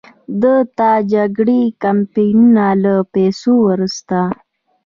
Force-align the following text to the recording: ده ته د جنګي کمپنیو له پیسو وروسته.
ده 0.41 0.55
ته 0.77 0.89
د 1.01 1.03
جنګي 1.11 1.63
کمپنیو 1.83 2.79
له 2.83 2.95
پیسو 3.13 3.51
وروسته. 3.67 4.17